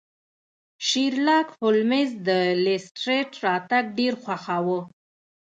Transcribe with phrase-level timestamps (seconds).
[0.87, 2.29] شیرلاک هولمز د
[2.63, 4.79] لیسټرډ راتګ ډیر خوښاوه.